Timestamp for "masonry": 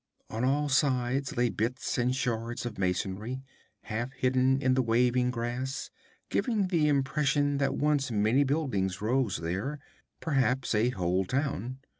2.79-3.43